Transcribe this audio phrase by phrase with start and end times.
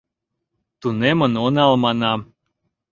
[0.79, 2.19] Тунемын онал,— манам.